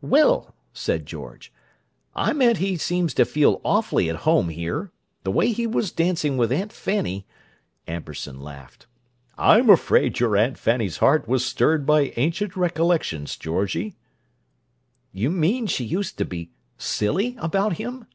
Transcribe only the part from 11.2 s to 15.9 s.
was stirred by ancient recollections, Georgie." "You mean she